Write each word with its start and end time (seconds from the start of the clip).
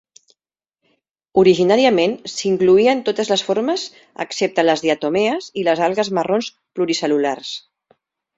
Originàriament 1.41 2.15
s'incloïen 2.35 3.03
totes 3.09 3.29
les 3.33 3.43
formes 3.49 3.83
excepte 4.25 4.65
les 4.65 4.83
diatomees 4.87 5.51
i 5.61 5.67
les 5.69 5.85
algues 5.91 6.11
marrons 6.21 6.51
pluricel·lulars. 6.59 7.55